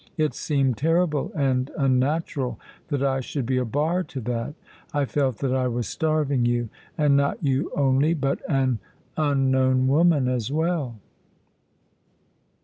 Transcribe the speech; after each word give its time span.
It 0.17 0.33
seemed 0.33 0.77
terrible 0.77 1.31
and 1.35 1.69
unnatural 1.77 2.59
that 2.87 3.03
I 3.03 3.19
should 3.19 3.45
be 3.45 3.57
a 3.57 3.65
bar 3.65 4.01
to 4.05 4.19
that. 4.21 4.55
I 4.95 5.05
felt 5.05 5.37
that 5.37 5.53
I 5.53 5.67
was 5.67 5.87
starving 5.87 6.43
you, 6.43 6.69
and 6.97 7.15
not 7.15 7.43
you 7.43 7.71
only, 7.75 8.15
but 8.15 8.39
an 8.49 8.79
unknown 9.15 9.87
woman 9.87 10.27
as 10.27 10.51
well." 10.51 10.95